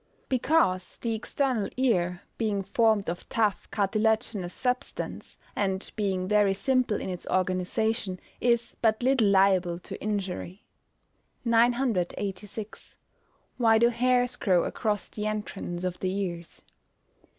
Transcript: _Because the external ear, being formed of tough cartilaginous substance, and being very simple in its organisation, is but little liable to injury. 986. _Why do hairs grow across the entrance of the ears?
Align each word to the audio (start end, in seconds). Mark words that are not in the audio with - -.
_Because 0.29 0.97
the 0.97 1.13
external 1.13 1.69
ear, 1.77 2.23
being 2.39 2.63
formed 2.63 3.07
of 3.07 3.29
tough 3.29 3.69
cartilaginous 3.69 4.51
substance, 4.51 5.37
and 5.55 5.91
being 5.95 6.27
very 6.27 6.55
simple 6.55 6.99
in 6.99 7.07
its 7.07 7.27
organisation, 7.27 8.19
is 8.39 8.75
but 8.81 9.03
little 9.03 9.27
liable 9.27 9.77
to 9.77 10.01
injury. 10.01 10.65
986. 11.45 12.97
_Why 13.59 13.79
do 13.79 13.89
hairs 13.89 14.37
grow 14.37 14.63
across 14.63 15.07
the 15.07 15.27
entrance 15.27 15.83
of 15.83 15.99
the 15.99 16.11
ears? 16.11 16.63